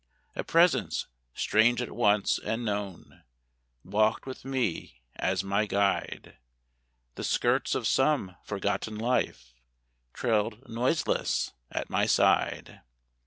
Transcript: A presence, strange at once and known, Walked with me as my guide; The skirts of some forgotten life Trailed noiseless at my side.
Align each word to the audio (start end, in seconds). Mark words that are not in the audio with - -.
A 0.35 0.43
presence, 0.43 1.05
strange 1.35 1.79
at 1.79 1.91
once 1.91 2.39
and 2.39 2.65
known, 2.65 3.21
Walked 3.85 4.25
with 4.25 4.43
me 4.43 5.03
as 5.17 5.43
my 5.43 5.67
guide; 5.67 6.37
The 7.13 7.23
skirts 7.23 7.75
of 7.75 7.85
some 7.85 8.35
forgotten 8.43 8.95
life 8.97 9.53
Trailed 10.11 10.67
noiseless 10.67 11.53
at 11.71 11.91
my 11.91 12.07
side. 12.07 12.81